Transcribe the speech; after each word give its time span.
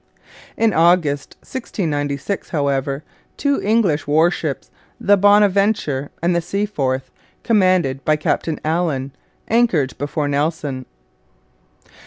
In 0.57 0.73
August 0.73 1.35
1696, 1.41 2.49
however, 2.49 3.03
two 3.37 3.61
English 3.61 4.07
warships 4.07 4.71
the 4.99 5.15
Bonaventure 5.15 6.09
and 6.23 6.35
the 6.35 6.41
Seaforth 6.41 7.11
commanded 7.43 8.03
by 8.03 8.15
Captain 8.15 8.59
Allen, 8.65 9.11
anchored 9.47 9.95
before 9.99 10.27
Nelson. 10.27 10.87